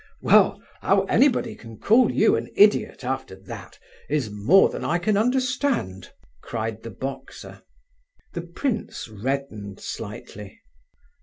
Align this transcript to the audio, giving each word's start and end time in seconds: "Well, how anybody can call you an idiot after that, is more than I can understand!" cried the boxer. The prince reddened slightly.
"Well, 0.19 0.59
how 0.81 1.03
anybody 1.03 1.53
can 1.53 1.77
call 1.77 2.11
you 2.11 2.35
an 2.35 2.49
idiot 2.55 3.03
after 3.03 3.35
that, 3.35 3.77
is 4.09 4.31
more 4.31 4.69
than 4.69 4.83
I 4.83 4.97
can 4.97 5.15
understand!" 5.15 6.09
cried 6.41 6.81
the 6.81 6.89
boxer. 6.89 7.61
The 8.33 8.41
prince 8.41 9.07
reddened 9.07 9.79
slightly. 9.79 10.59